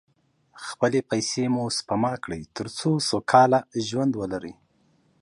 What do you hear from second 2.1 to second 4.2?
کړئ، تر څو سوکاله ژوند